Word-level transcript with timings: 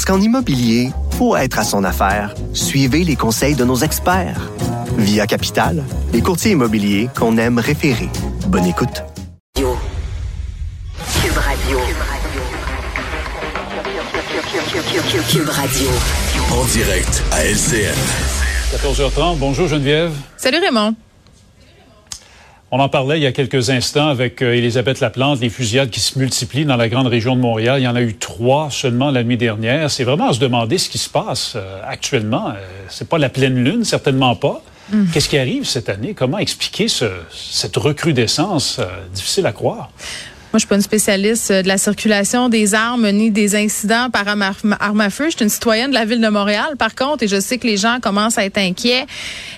Parce 0.00 0.16
qu'en 0.16 0.24
immobilier, 0.24 0.92
pour 1.18 1.36
être 1.36 1.58
à 1.58 1.62
son 1.62 1.84
affaire, 1.84 2.34
suivez 2.54 3.04
les 3.04 3.16
conseils 3.16 3.54
de 3.54 3.66
nos 3.66 3.76
experts. 3.76 4.50
Via 4.96 5.26
Capital, 5.26 5.84
les 6.14 6.22
courtiers 6.22 6.52
immobiliers 6.52 7.10
qu'on 7.14 7.36
aime 7.36 7.58
référer. 7.58 8.08
Bonne 8.46 8.64
écoute. 8.64 9.04
Cube 9.54 9.66
Radio. 11.36 11.78
Cube 15.28 15.48
Radio. 15.50 15.88
En 16.50 16.64
direct 16.64 17.22
à 17.32 17.44
LCN. 17.44 17.94
14h30. 18.72 19.36
Bonjour 19.36 19.68
Geneviève. 19.68 20.12
Salut 20.38 20.60
Raymond. 20.60 20.94
On 22.72 22.78
en 22.78 22.88
parlait 22.88 23.18
il 23.18 23.22
y 23.24 23.26
a 23.26 23.32
quelques 23.32 23.70
instants 23.70 24.06
avec 24.06 24.42
euh, 24.42 24.54
Elisabeth 24.54 25.00
Laplante, 25.00 25.40
les 25.40 25.48
fusillades 25.48 25.90
qui 25.90 25.98
se 25.98 26.16
multiplient 26.16 26.64
dans 26.64 26.76
la 26.76 26.88
grande 26.88 27.08
région 27.08 27.34
de 27.34 27.40
Montréal. 27.40 27.80
Il 27.80 27.82
y 27.82 27.88
en 27.88 27.96
a 27.96 28.02
eu 28.02 28.14
trois 28.14 28.70
seulement 28.70 29.10
la 29.10 29.24
nuit 29.24 29.36
dernière. 29.36 29.90
C'est 29.90 30.04
vraiment 30.04 30.28
à 30.28 30.34
se 30.34 30.38
demander 30.38 30.78
ce 30.78 30.88
qui 30.88 30.98
se 30.98 31.08
passe 31.08 31.54
euh, 31.56 31.80
actuellement. 31.84 32.50
Euh, 32.50 32.52
c'est 32.88 33.08
pas 33.08 33.18
la 33.18 33.28
pleine 33.28 33.64
lune, 33.64 33.82
certainement 33.84 34.36
pas. 34.36 34.62
Qu'est-ce 35.12 35.28
qui 35.28 35.38
arrive 35.38 35.64
cette 35.66 35.88
année? 35.88 36.14
Comment 36.14 36.38
expliquer 36.38 36.88
ce, 36.88 37.04
cette 37.30 37.76
recrudescence? 37.76 38.78
Euh, 38.80 38.86
difficile 39.14 39.46
à 39.46 39.52
croire? 39.52 39.90
Moi, 40.52 40.58
je 40.58 40.62
suis 40.62 40.68
pas 40.68 40.74
une 40.74 40.82
spécialiste 40.82 41.52
de 41.52 41.68
la 41.68 41.78
circulation 41.78 42.48
des 42.48 42.74
armes 42.74 43.08
ni 43.10 43.30
des 43.30 43.54
incidents 43.54 44.10
par 44.10 44.26
arme 44.26 44.42
à, 44.42 45.10
feu. 45.10 45.26
Je 45.26 45.36
suis 45.36 45.44
une 45.44 45.48
citoyenne 45.48 45.90
de 45.90 45.94
la 45.94 46.04
ville 46.04 46.20
de 46.20 46.26
Montréal, 46.26 46.74
par 46.76 46.96
contre, 46.96 47.22
et 47.22 47.28
je 47.28 47.38
sais 47.38 47.56
que 47.56 47.68
les 47.68 47.76
gens 47.76 47.98
commencent 48.02 48.36
à 48.36 48.44
être 48.44 48.58
inquiets. 48.58 49.06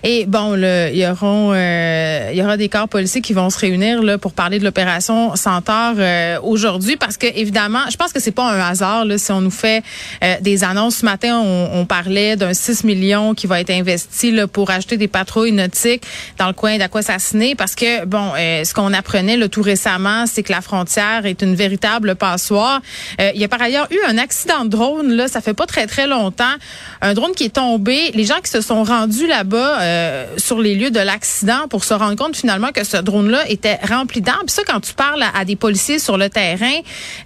Et 0.05 0.27
bon, 0.27 0.55
il 0.55 0.99
y 0.99 1.07
auront, 1.07 1.53
euh, 1.55 2.31
y 2.35 2.43
aura 2.43 2.59
des 2.59 2.69
corps 2.69 2.91
policiers 2.91 3.23
qui 3.23 3.33
vont 3.33 3.49
se 3.49 3.59
réunir 3.59 4.03
là 4.03 4.19
pour 4.19 4.35
parler 4.35 4.59
de 4.59 4.65
l'opération 4.65 5.35
Centaure 5.35 5.95
euh, 5.97 6.39
aujourd'hui, 6.43 6.99
parce 6.99 7.17
que 7.17 7.27
évidemment, 7.27 7.89
je 7.91 7.97
pense 7.97 8.13
que 8.13 8.21
c'est 8.21 8.31
pas 8.31 8.53
un 8.53 8.61
hasard 8.61 9.07
là, 9.07 9.17
si 9.17 9.33
on 9.33 9.41
nous 9.41 9.51
fait 9.51 9.83
euh, 10.23 10.35
des 10.43 10.63
annonces. 10.63 10.97
Ce 10.97 11.07
matin, 11.07 11.41
on, 11.43 11.71
on 11.73 11.87
parlait 11.87 12.37
d'un 12.37 12.53
6 12.53 12.85
millions 12.85 13.35
qui 13.35 13.47
va 13.47 13.63
être 13.63 13.71
investi 13.71 14.31
là, 14.31 14.47
pour 14.47 14.69
acheter 14.69 14.99
des 14.99 15.09
patrouilles 15.09 15.53
nautiques 15.53 16.03
dans 16.37 16.49
le 16.49 16.53
coin 16.53 16.77
d'Aquassassiné, 16.77 17.55
parce 17.55 17.75
que 17.75 18.05
bon, 18.05 18.33
euh, 18.37 18.63
ce 18.65 18.75
qu'on 18.75 18.93
apprenait 18.93 19.39
là, 19.39 19.49
tout 19.49 19.63
récemment, 19.63 20.27
c'est 20.27 20.43
que 20.43 20.53
la 20.53 20.61
frontière 20.61 20.82
est 21.27 21.43
une 21.43 21.55
véritable 21.55 22.15
passoire. 22.15 22.81
Euh, 23.21 23.31
il 23.35 23.41
y 23.41 23.45
a 23.45 23.49
par 23.49 23.63
ailleurs 23.63 23.87
eu 23.91 23.99
un 24.07 24.19
accident 24.19 24.65
de 24.65 24.71
drone, 24.71 25.13
là, 25.13 25.29
ça 25.29 25.41
fait 25.41 25.55
pas 25.55 25.67
très 25.67 25.87
très 25.87 26.07
longtemps. 26.07 26.55
Un 27.01 27.15
drone 27.15 27.33
qui 27.33 27.45
est 27.45 27.55
tombé. 27.55 28.11
Les 28.15 28.25
gens 28.25 28.41
qui 28.43 28.51
se 28.51 28.61
sont 28.61 28.85
rendus 28.85 29.27
là-bas 29.27 29.81
euh, 29.81 30.27
sur 30.37 30.61
les 30.61 30.75
lieux 30.75 30.91
de 30.91 31.01
l'accident 31.01 31.69
pour 31.69 31.85
se 31.85 31.95
rendre 31.95 32.17
compte 32.17 32.37
finalement 32.37 32.71
que 32.73 32.85
ce 32.85 32.97
drone-là 32.97 33.49
était 33.49 33.79
rempli 33.89 34.21
d'armes. 34.21 34.47
Puis 34.47 34.55
ça, 34.55 34.63
quand 34.67 34.81
tu 34.81 34.95
parles 34.95 35.23
à, 35.23 35.39
à, 35.39 35.45
des 35.45 35.57
policiers 35.57 35.99
sur 35.99 36.17
le 36.17 36.29
terrain, 36.29 36.79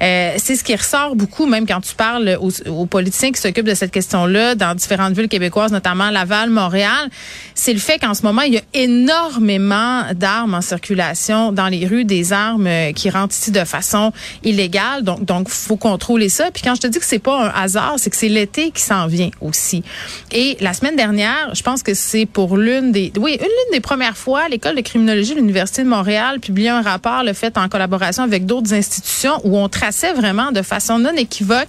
euh, 0.03 0.35
c'est 0.37 0.57
ce 0.57 0.65
qui 0.65 0.75
ressort 0.75 1.17
beaucoup, 1.17 1.47
même 1.47 1.67
quand 1.67 1.81
tu 1.81 1.95
parles 1.95 2.39
aux, 2.41 2.51
aux 2.69 2.87
politiciens 2.87 3.33
qui 3.33 3.41
s'occupent 3.41 3.69
de 3.69 3.75
cette 3.75 3.93
question-là 3.93 4.55
dans 4.55 4.75
différentes 4.75 5.15
villes 5.15 5.29
québécoises, 5.29 5.73
notamment 5.73 6.11
Laval, 6.11 6.51
Montréal. 6.51 7.11
C'est 7.55 7.73
le 7.73 7.79
fait 7.79 7.99
qu'en 7.99 8.15
ce 8.15 8.23
moment, 8.23 8.43
il 8.43 8.55
y 8.55 8.59
a 8.59 8.63
énormément 8.75 10.03
d'armes 10.15 10.55
en 10.55 10.61
circulation 10.61 11.53
dans 11.53 11.69
les 11.69 11.87
rues, 11.87 12.05
des 12.05 12.33
armes 12.33 12.69
qui 12.95 13.11
rentrent 13.11 13.35
ici 13.35 13.46
de 13.51 13.65
façon 13.65 14.13
illégale. 14.43 15.03
Donc, 15.03 15.25
donc, 15.25 15.49
faut 15.49 15.77
contrôler 15.77 16.29
ça. 16.29 16.51
Puis 16.53 16.63
quand 16.63 16.75
je 16.75 16.81
te 16.81 16.87
dis 16.87 16.99
que 16.99 17.05
c'est 17.05 17.19
pas 17.19 17.47
un 17.47 17.49
hasard, 17.49 17.95
c'est 17.99 18.11
que 18.11 18.17
c'est 18.17 18.29
l'été 18.29 18.71
qui 18.71 18.83
s'en 18.83 19.07
vient 19.07 19.31
aussi. 19.41 19.83
Et 20.33 20.57
la 20.61 20.73
semaine 20.73 20.97
dernière, 20.97 21.55
je 21.55 21.63
pense 21.63 21.83
que 21.83 21.95
c'est 21.95 22.27
pour 22.27 22.57
l'une 22.57 22.93
des, 22.93 23.13
oui, 23.19 23.33
une 23.35 23.47
l'une 23.47 23.73
des 23.73 23.81
premières 23.81 24.17
fois, 24.17 24.49
l'école 24.49 24.77
de 24.77 24.81
criminologie 24.81 25.35
de 25.35 25.41
l'université 25.41 25.83
de 25.83 25.89
Montréal 25.89 26.41
publiait 26.41 26.71
un 26.71 26.83
rapport, 26.83 27.23
le 27.23 27.33
fait 27.33 27.57
en 27.59 27.69
collaboration 27.69 28.23
avec 28.23 28.47
d'autres 28.47 28.75
institutions, 28.75 29.41
où 29.45 29.57
on 29.57 29.69
traçait 29.69 30.13
vraiment 30.13 30.53
de 30.53 30.63
façon 30.63 30.99
non 30.99 31.15
équivoque 31.17 31.69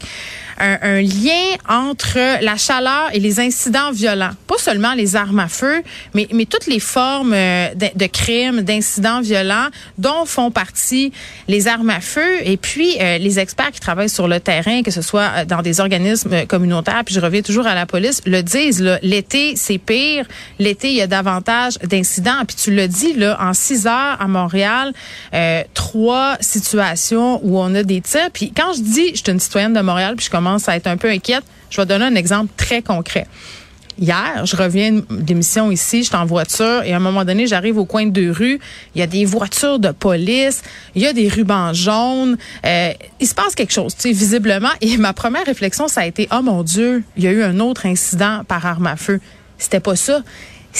un, 0.59 0.77
un, 0.81 1.01
lien 1.01 1.57
entre 1.67 2.43
la 2.43 2.57
chaleur 2.57 3.09
et 3.13 3.19
les 3.19 3.39
incidents 3.39 3.91
violents. 3.91 4.31
Pas 4.47 4.57
seulement 4.57 4.93
les 4.93 5.15
armes 5.15 5.39
à 5.39 5.47
feu, 5.47 5.83
mais, 6.13 6.27
mais 6.33 6.45
toutes 6.45 6.67
les 6.67 6.79
formes 6.79 7.31
de, 7.31 7.97
de 7.97 8.05
crimes, 8.07 8.61
d'incidents 8.61 9.21
violents 9.21 9.67
dont 9.97 10.25
font 10.25 10.51
partie 10.51 11.11
les 11.47 11.67
armes 11.67 11.89
à 11.89 12.01
feu. 12.01 12.41
Et 12.43 12.57
puis, 12.57 12.97
euh, 12.99 13.17
les 13.17 13.39
experts 13.39 13.71
qui 13.71 13.79
travaillent 13.79 14.09
sur 14.09 14.27
le 14.27 14.39
terrain, 14.39 14.81
que 14.83 14.91
ce 14.91 15.01
soit 15.01 15.45
dans 15.45 15.61
des 15.61 15.79
organismes 15.79 16.45
communautaires, 16.45 17.03
puis 17.05 17.15
je 17.15 17.19
reviens 17.19 17.41
toujours 17.41 17.67
à 17.67 17.75
la 17.75 17.85
police, 17.85 18.21
le 18.25 18.41
disent, 18.41 18.81
l'été, 19.01 19.55
c'est 19.55 19.77
pire. 19.77 20.25
L'été, 20.59 20.89
il 20.89 20.95
y 20.95 21.01
a 21.01 21.07
davantage 21.07 21.77
d'incidents. 21.79 22.45
Puis 22.47 22.57
tu 22.57 22.71
le 22.73 22.87
dis, 22.87 23.13
là, 23.13 23.37
en 23.39 23.53
six 23.53 23.87
heures 23.87 24.17
à 24.19 24.27
Montréal, 24.27 24.93
euh, 25.33 25.63
trois 25.73 26.37
situations 26.39 27.39
où 27.43 27.59
on 27.59 27.73
a 27.75 27.83
des 27.83 28.01
tirs. 28.01 28.29
Puis 28.33 28.51
quand 28.55 28.73
je 28.73 28.81
dis, 28.81 29.09
je 29.11 29.21
suis 29.23 29.31
une 29.31 29.39
citoyenne 29.39 29.73
de 29.73 29.81
Montréal, 29.81 30.15
puis 30.15 30.25
je 30.25 30.31
commence 30.31 30.46
à 30.67 30.75
être 30.75 30.87
un 30.87 30.97
peu 30.97 31.09
inquiète. 31.09 31.43
Je 31.69 31.79
vais 31.81 31.85
donner 31.85 32.05
un 32.05 32.15
exemple 32.15 32.51
très 32.57 32.81
concret. 32.81 33.27
Hier, 33.99 34.45
je 34.45 34.55
reviens 34.55 35.01
d'émission 35.09 35.71
ici, 35.71 36.03
je 36.03 36.09
suis 36.09 36.15
en 36.15 36.25
voiture 36.25 36.83
et 36.83 36.93
à 36.93 36.97
un 36.97 36.99
moment 36.99 37.25
donné, 37.25 37.47
j'arrive 37.47 37.79
au 37.79 37.85
coin 37.85 38.05
de 38.05 38.11
deux 38.11 38.31
rues. 38.31 38.59
Il 38.93 38.99
y 38.99 39.01
a 39.01 39.07
des 39.07 39.25
voitures 39.25 39.79
de 39.79 39.89
police, 39.89 40.61
il 40.93 41.01
y 41.01 41.07
a 41.07 41.13
des 41.13 41.27
rubans 41.27 41.73
jaunes. 41.73 42.37
Euh, 42.63 42.93
il 43.19 43.27
se 43.27 43.33
passe 43.33 43.55
quelque 43.55 43.73
chose, 43.73 43.95
tu 43.95 44.03
sais, 44.03 44.11
visiblement. 44.11 44.69
Et 44.81 44.97
ma 44.97 45.13
première 45.13 45.45
réflexion, 45.45 45.87
ça 45.87 46.01
a 46.01 46.05
été, 46.05 46.27
oh 46.31 46.43
mon 46.43 46.61
Dieu, 46.61 47.03
il 47.17 47.23
y 47.23 47.27
a 47.27 47.31
eu 47.31 47.41
un 47.41 47.59
autre 47.59 47.87
incident 47.87 48.43
par 48.47 48.67
arme 48.67 48.85
à 48.85 48.97
feu. 48.97 49.19
C'était 49.57 49.79
pas 49.79 49.95
ça 49.95 50.21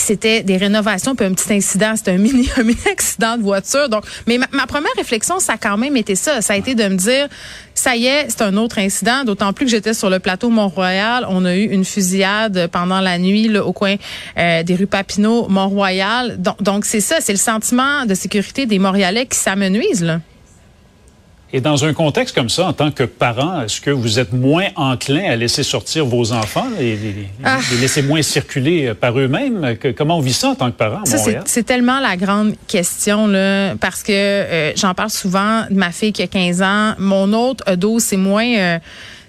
c'était 0.00 0.42
des 0.42 0.56
rénovations 0.56 1.14
puis 1.14 1.26
un 1.26 1.32
petit 1.32 1.52
incident, 1.52 1.94
c'était 1.96 2.12
un 2.12 2.18
mini, 2.18 2.48
un 2.56 2.62
mini 2.62 2.78
accident 2.90 3.36
de 3.36 3.42
voiture. 3.42 3.88
Donc, 3.88 4.04
mais 4.26 4.38
ma, 4.38 4.66
première 4.66 4.92
réflexion, 4.96 5.40
ça 5.40 5.54
a 5.54 5.56
quand 5.56 5.76
même 5.76 5.96
été 5.96 6.14
ça. 6.14 6.40
Ça 6.40 6.54
a 6.54 6.56
été 6.56 6.74
de 6.74 6.84
me 6.84 6.96
dire, 6.96 7.28
ça 7.74 7.96
y 7.96 8.06
est, 8.06 8.26
c'est 8.28 8.42
un 8.42 8.56
autre 8.56 8.78
incident. 8.78 9.24
D'autant 9.24 9.52
plus 9.52 9.66
que 9.66 9.70
j'étais 9.70 9.94
sur 9.94 10.10
le 10.10 10.18
plateau 10.18 10.50
Mont-Royal. 10.50 11.26
On 11.28 11.44
a 11.44 11.54
eu 11.54 11.64
une 11.64 11.84
fusillade 11.84 12.68
pendant 12.72 13.00
la 13.00 13.18
nuit 13.18 13.48
là, 13.48 13.64
au 13.64 13.72
coin 13.72 13.96
euh, 14.38 14.62
des 14.62 14.74
rues 14.74 14.86
Papineau, 14.86 15.48
Mont-Royal. 15.48 16.40
Donc, 16.40 16.62
donc 16.62 16.84
c'est 16.84 17.00
ça, 17.00 17.16
c'est 17.20 17.32
le 17.32 17.38
sentiment 17.38 18.06
de 18.06 18.14
sécurité 18.14 18.66
des 18.66 18.78
Montréalais 18.78 19.26
qui 19.26 19.38
s'amenuise. 19.38 20.18
Et 21.52 21.62
dans 21.62 21.84
un 21.86 21.94
contexte 21.94 22.34
comme 22.34 22.50
ça, 22.50 22.66
en 22.66 22.72
tant 22.74 22.90
que 22.90 23.04
parent, 23.04 23.62
est-ce 23.62 23.80
que 23.80 23.90
vous 23.90 24.18
êtes 24.18 24.34
moins 24.34 24.66
enclin 24.76 25.30
à 25.30 25.36
laisser 25.36 25.62
sortir 25.62 26.04
vos 26.04 26.32
enfants 26.32 26.66
et 26.78 26.96
les, 26.96 27.28
ah. 27.42 27.58
les 27.72 27.78
laisser 27.78 28.02
moins 28.02 28.20
circuler 28.20 28.92
par 28.94 29.18
eux-mêmes? 29.18 29.76
Comment 29.96 30.18
on 30.18 30.20
vit 30.20 30.34
ça 30.34 30.50
en 30.50 30.54
tant 30.54 30.70
que 30.70 30.76
parent 30.76 31.02
à 31.06 31.16
Montréal? 31.16 31.42
C'est 31.46 31.64
tellement 31.64 32.00
la 32.00 32.16
grande 32.18 32.54
question, 32.66 33.26
là, 33.26 33.74
parce 33.76 34.02
que 34.02 34.12
euh, 34.12 34.72
j'en 34.76 34.92
parle 34.92 35.10
souvent 35.10 35.64
de 35.70 35.74
ma 35.74 35.90
fille 35.90 36.12
qui 36.12 36.22
a 36.22 36.26
15 36.26 36.62
ans. 36.62 36.94
Mon 36.98 37.32
autre 37.32 37.64
ado, 37.66 37.98
c'est 37.98 38.18
moins... 38.18 38.56
Euh, 38.56 38.78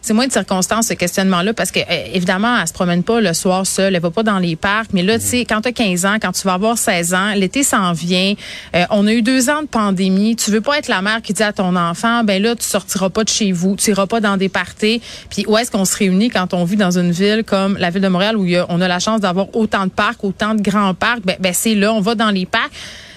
c'est 0.02 0.14
moins 0.14 0.28
de 0.28 0.32
circonstances 0.32 0.88
ce 0.88 0.94
questionnement-là 0.94 1.54
parce 1.54 1.72
que 1.72 1.80
évidemment 2.14 2.58
elle 2.60 2.68
se 2.68 2.74
promène 2.74 3.04
pas 3.04 3.22
le 3.22 3.34
soir 3.34 3.66
seule, 3.66 3.96
elle 3.96 4.02
va 4.02 4.12
pas 4.12 4.24
dans 4.24 4.40
les 4.40 4.56
parcs, 4.56 4.90
mais 4.94 5.04
là 5.04 5.20
tu 5.20 5.26
sais 5.26 5.46
quand 5.46 5.62
tu 5.62 5.70
as 5.70 5.72
15 5.72 6.06
ans, 6.06 6.16
quand 6.22 6.32
tu 6.32 6.44
vas 6.44 6.54
avoir 6.54 6.78
16 6.78 7.14
ans, 7.14 7.34
l'été 7.36 7.64
s'en 7.64 7.94
vient, 7.94 8.34
euh, 8.76 8.86
on 8.90 9.08
a 9.08 9.14
eu 9.14 9.22
deux 9.22 9.50
ans 9.50 9.62
de 9.62 9.68
pandémie, 9.68 10.36
tu 10.36 10.52
veux 10.52 10.62
pas 10.62 10.78
être 10.78 10.88
la 10.88 11.02
mère 11.02 11.22
qui 11.22 11.34
dit 11.34 11.44
à 11.44 11.54
ton 11.54 11.76
enfant 11.76 12.24
ben 12.24 12.42
là 12.42 12.56
tu 12.56 12.66
sortiras 12.66 13.09
pas 13.09 13.24
de 13.24 13.30
chez 13.30 13.52
vous, 13.52 13.76
tu 13.76 13.92
iras 13.92 14.08
pas 14.08 14.20
dans 14.20 14.38
des 14.38 14.50
parties, 14.50 15.02
puis 15.30 15.46
où 15.48 15.58
est-ce 15.58 15.72
qu'on 15.72 15.86
se 15.86 15.98
réunit 15.98 16.30
quand 16.30 16.54
on 16.54 16.64
vit 16.64 16.78
dans 16.78 16.97
une 16.97 17.12
ville 17.12 17.44
comme 17.46 17.78
la 17.78 17.90
ville 17.90 18.02
de 18.02 18.08
Montréal 18.08 18.38
où 18.38 18.46
y 18.46 18.58
on 18.70 18.82
a 18.82 18.88
la 18.88 19.00
chance 19.00 19.22
d'avoir 19.22 19.56
autant 19.56 19.85
de 19.85 19.91
parcs, 19.91 20.23
autant 20.23 20.56
de 20.56 20.62
grands 20.62 20.94
parcs, 20.94 21.22
ben, 21.23 21.35
ben 21.40 21.53
c'est 21.53 21.76
là, 21.76 21.94
on 21.94 22.02
va 22.02 22.16
dans 22.16 22.32
les 22.32 22.46
parcs. 22.46 22.72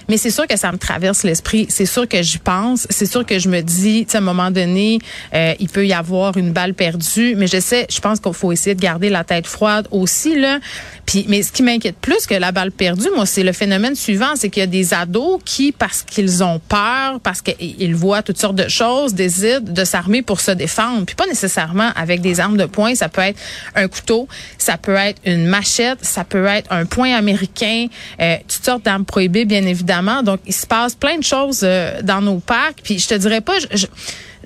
Mais 0.09 0.17
c'est 0.17 0.31
sûr 0.31 0.47
que 0.47 0.57
ça 0.57 0.71
me 0.71 0.77
traverse 0.77 1.23
l'esprit. 1.23 1.67
C'est 1.69 1.85
sûr 1.85 2.07
que 2.07 2.21
j'y 2.21 2.37
pense. 2.37 2.87
C'est 2.89 3.05
sûr 3.05 3.25
que 3.25 3.39
je 3.39 3.49
me 3.49 3.61
dis, 3.61 4.05
à 4.13 4.17
un 4.17 4.21
moment 4.21 4.51
donné, 4.51 4.99
euh, 5.33 5.53
il 5.59 5.69
peut 5.69 5.85
y 5.85 5.93
avoir 5.93 6.37
une 6.37 6.51
balle 6.51 6.73
perdue. 6.73 7.35
Mais 7.35 7.47
je 7.47 7.59
sais, 7.59 7.87
je 7.89 7.99
pense 7.99 8.19
qu'il 8.19 8.33
faut 8.33 8.51
essayer 8.51 8.75
de 8.75 8.81
garder 8.81 9.09
la 9.09 9.23
tête 9.23 9.47
froide 9.47 9.87
aussi 9.91 10.39
là. 10.39 10.59
Puis, 11.05 11.25
mais 11.27 11.43
ce 11.43 11.51
qui 11.51 11.63
m'inquiète 11.63 11.97
plus 11.97 12.25
que 12.25 12.35
la 12.35 12.51
balle 12.51 12.71
perdue, 12.71 13.09
moi, 13.15 13.25
c'est 13.25 13.43
le 13.43 13.51
phénomène 13.51 13.95
suivant, 13.95 14.35
c'est 14.35 14.49
qu'il 14.49 14.61
y 14.61 14.63
a 14.63 14.67
des 14.67 14.93
ados 14.93 15.39
qui, 15.43 15.71
parce 15.71 16.01
qu'ils 16.01 16.43
ont 16.43 16.59
peur, 16.59 17.19
parce 17.21 17.41
qu'ils 17.41 17.95
voient 17.95 18.23
toutes 18.23 18.39
sortes 18.39 18.55
de 18.55 18.67
choses, 18.67 19.13
décident 19.13 19.59
de 19.61 19.83
s'armer 19.83 20.21
pour 20.21 20.39
se 20.39 20.51
défendre. 20.51 21.05
Puis 21.05 21.15
pas 21.15 21.27
nécessairement 21.27 21.91
avec 21.95 22.21
des 22.21 22.39
armes 22.39 22.57
de 22.57 22.65
poing. 22.65 22.95
Ça 22.95 23.09
peut 23.09 23.21
être 23.21 23.39
un 23.75 23.87
couteau, 23.87 24.27
ça 24.57 24.77
peut 24.77 24.95
être 24.95 25.21
une 25.25 25.45
machette, 25.45 26.03
ça 26.03 26.23
peut 26.23 26.45
être 26.45 26.71
un 26.71 26.85
poing 26.85 27.13
américain, 27.13 27.87
euh, 28.21 28.37
toutes 28.47 28.65
sortes 28.65 28.83
d'armes 28.83 29.05
prohibées, 29.05 29.45
bien 29.45 29.65
évidemment. 29.65 29.92
Donc, 30.23 30.39
il 30.47 30.53
se 30.53 30.65
passe 30.65 30.95
plein 30.95 31.17
de 31.17 31.23
choses 31.23 31.61
euh, 31.63 32.01
dans 32.01 32.21
nos 32.21 32.39
parcs. 32.39 32.79
Puis 32.83 32.99
je 32.99 33.07
te 33.07 33.15
dirais 33.15 33.41
pas, 33.41 33.59
je, 33.59 33.67
je 33.77 33.85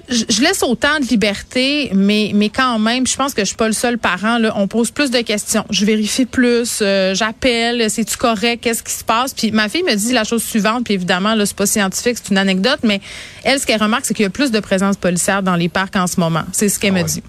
je, 0.10 0.24
je 0.30 0.42
laisse 0.42 0.64
autant 0.64 1.02
de 1.02 1.06
liberté, 1.06 1.92
mais, 1.94 2.32
mais 2.34 2.48
quand 2.48 2.80
même, 2.80 3.06
je 3.06 3.14
pense 3.18 3.34
que 3.34 3.42
je 3.42 3.48
suis 3.48 3.58
pas 3.58 3.68
le 3.68 3.74
seul 3.74 3.98
parent. 3.98 4.38
Là, 4.38 4.54
on 4.56 4.66
pose 4.70 4.90
plus 4.90 5.12
de 5.12 5.20
questions. 5.20 5.66
Je 5.70 5.84
vérifie 5.84 6.26
plus. 6.26 6.80
euh, 6.82 7.14
J'appelle. 7.14 7.90
C'est-tu 7.92 8.16
correct? 8.16 8.64
Qu'est-ce 8.64 8.84
qui 8.84 8.94
se 8.94 9.04
passe? 9.04 9.34
Puis 9.34 9.52
ma 9.52 9.68
fille 9.68 9.84
me 9.84 9.94
dit 9.96 10.14
la 10.14 10.24
chose 10.24 10.44
suivante. 10.44 10.86
Puis 10.86 10.94
évidemment, 10.94 11.36
là, 11.36 11.46
c'est 11.46 11.58
pas 11.58 11.66
scientifique, 11.66 12.18
c'est 12.24 12.30
une 12.32 12.38
anecdote, 12.38 12.80
mais 12.84 13.02
elle, 13.44 13.60
ce 13.60 13.66
qu'elle 13.66 13.82
remarque, 13.84 14.06
c'est 14.06 14.14
qu'il 14.14 14.24
y 14.24 14.28
a 14.28 14.30
plus 14.30 14.50
de 14.50 14.60
présence 14.62 14.96
policière 14.96 15.44
dans 15.44 15.58
les 15.58 15.68
parcs 15.68 15.98
en 15.98 16.08
ce 16.08 16.22
moment. 16.22 16.44
C'est 16.54 16.70
ce 16.70 16.80
qu'elle 16.80 16.92
Ah 16.92 17.00
me 17.00 17.04
ouais. 17.04 17.10
dit. 17.10 17.24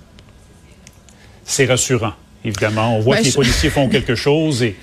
C'est 1.45 1.67
rassurant, 1.67 2.13
évidemment. 2.45 2.97
On 2.97 3.01
voit 3.01 3.17
Ben, 3.17 3.23
que 3.23 3.27
les 3.29 3.33
policiers 3.35 3.71
font 3.71 3.89
quelque 3.89 4.15
chose 4.15 4.63
et 4.63 4.77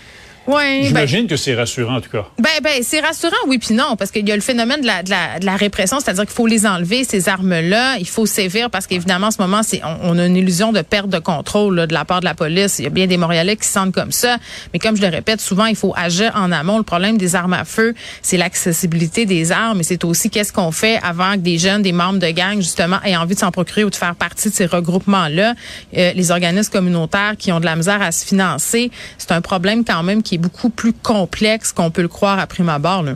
Ouais, 0.47 0.81
ben, 0.81 0.87
j'imagine 0.87 1.27
que 1.27 1.37
c'est 1.37 1.55
rassurant 1.55 1.97
en 1.97 2.01
tout 2.01 2.09
cas. 2.09 2.25
Ben, 2.37 2.49
ben, 2.61 2.81
c'est 2.83 2.99
rassurant, 2.99 3.35
oui, 3.47 3.57
puis 3.57 3.73
non, 3.73 3.95
parce 3.97 4.11
qu'il 4.11 4.27
y 4.27 4.31
a 4.31 4.35
le 4.35 4.41
phénomène 4.41 4.81
de 4.81 4.85
la, 4.85 5.03
de 5.03 5.09
la, 5.09 5.39
de 5.39 5.45
la 5.45 5.55
répression, 5.55 5.99
c'est-à-dire 5.99 6.23
qu'il 6.25 6.33
faut 6.33 6.47
les 6.47 6.65
enlever, 6.65 7.03
ces 7.03 7.29
armes-là, 7.29 7.97
il 7.99 8.07
faut 8.07 8.25
sévir, 8.25 8.69
parce 8.69 8.87
qu'évidemment, 8.87 9.27
en 9.27 9.31
ce 9.31 9.41
moment, 9.41 9.63
c'est, 9.63 9.81
on, 9.83 10.15
on 10.15 10.19
a 10.19 10.25
une 10.25 10.35
illusion 10.35 10.71
de 10.71 10.81
perte 10.81 11.09
de 11.09 11.19
contrôle 11.19 11.75
là, 11.75 11.87
de 11.87 11.93
la 11.93 12.05
part 12.05 12.19
de 12.19 12.25
la 12.25 12.35
police. 12.35 12.79
Il 12.79 12.83
y 12.83 12.87
a 12.87 12.91
bien 12.91 13.07
des 13.07 13.17
Montréalais 13.17 13.55
qui 13.55 13.65
se 13.65 13.73
sentent 13.73 13.93
comme 13.93 14.11
ça, 14.11 14.37
mais 14.73 14.79
comme 14.79 14.95
je 14.95 15.01
le 15.01 15.07
répète, 15.07 15.41
souvent, 15.41 15.65
il 15.65 15.75
faut 15.75 15.93
agir 15.95 16.31
en 16.35 16.51
amont. 16.51 16.77
Le 16.77 16.83
problème 16.83 17.17
des 17.17 17.35
armes 17.35 17.53
à 17.53 17.65
feu, 17.65 17.95
c'est 18.21 18.37
l'accessibilité 18.37 19.25
des 19.25 19.51
armes, 19.51 19.77
mais 19.77 19.83
c'est 19.83 20.03
aussi 20.03 20.29
qu'est-ce 20.29 20.53
qu'on 20.53 20.71
fait 20.71 20.99
avant 21.01 21.33
que 21.33 21.39
des 21.39 21.57
jeunes, 21.57 21.81
des 21.81 21.91
membres 21.91 22.19
de 22.19 22.29
gang, 22.29 22.57
justement, 22.57 22.97
aient 23.03 23.15
envie 23.15 23.35
de 23.35 23.39
s'en 23.39 23.51
procurer 23.51 23.83
ou 23.83 23.89
de 23.89 23.95
faire 23.95 24.15
partie 24.15 24.49
de 24.49 24.53
ces 24.53 24.65
regroupements-là. 24.65 25.53
Euh, 25.97 26.13
les 26.13 26.31
organismes 26.31 26.71
communautaires 26.71 27.33
qui 27.37 27.51
ont 27.51 27.59
de 27.59 27.65
la 27.65 27.75
misère 27.75 28.01
à 28.01 28.11
se 28.11 28.25
financer, 28.25 28.91
c'est 29.17 29.31
un 29.31 29.41
problème 29.41 29.83
quand 29.83 30.03
même 30.03 30.21
qui 30.21 30.34
est 30.35 30.39
beaucoup 30.39 30.69
plus 30.69 30.93
complexe 30.93 31.71
qu'on 31.71 31.91
peut 31.91 32.01
le 32.01 32.07
croire 32.07 32.39
à 32.39 32.47
prime 32.47 32.69
abord. 32.69 33.03
Là. 33.03 33.13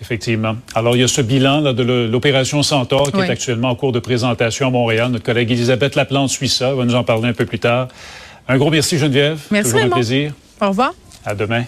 Effectivement. 0.00 0.56
Alors, 0.74 0.96
il 0.96 1.00
y 1.00 1.04
a 1.04 1.08
ce 1.08 1.20
bilan 1.22 1.60
là, 1.60 1.72
de 1.72 1.82
l'opération 1.82 2.62
Centaure 2.62 3.10
qui 3.10 3.18
Oui. 3.18 3.26
est 3.26 3.30
actuellement 3.30 3.70
en 3.70 3.74
cours 3.74 3.92
de 3.92 3.98
présentation 3.98 4.68
à 4.68 4.70
Montréal. 4.70 5.10
Notre 5.10 5.24
collègue 5.24 5.50
Elisabeth 5.50 5.94
Laplante 5.94 6.30
suit 6.30 6.48
ça, 6.48 6.74
va 6.74 6.84
nous 6.84 6.94
en 6.94 7.04
parler 7.04 7.28
un 7.28 7.32
peu 7.32 7.46
plus 7.46 7.58
tard. 7.58 7.88
Un 8.48 8.58
gros 8.58 8.70
merci 8.70 8.98
Geneviève. 8.98 9.40
Merci, 9.50 9.72
Toujours 9.72 9.86
un 9.86 9.90
plaisir. 9.90 10.32
Au 10.60 10.68
revoir. 10.68 10.92
À 11.24 11.34
demain. 11.34 11.64